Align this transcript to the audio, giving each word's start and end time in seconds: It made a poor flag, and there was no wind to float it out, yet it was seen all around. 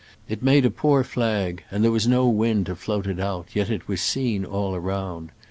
It 0.27 0.41
made 0.41 0.65
a 0.65 0.71
poor 0.71 1.03
flag, 1.03 1.63
and 1.69 1.83
there 1.83 1.91
was 1.91 2.07
no 2.07 2.27
wind 2.27 2.65
to 2.65 2.75
float 2.75 3.05
it 3.05 3.19
out, 3.19 3.49
yet 3.55 3.69
it 3.69 3.87
was 3.87 4.01
seen 4.01 4.43
all 4.43 4.73
around. 4.75 5.29